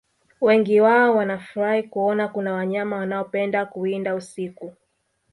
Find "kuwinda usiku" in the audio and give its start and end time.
3.65-4.73